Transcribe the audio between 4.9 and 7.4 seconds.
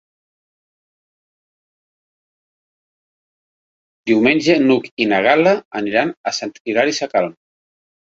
i na Gal·la aniran a Sant Hilari Sacalm.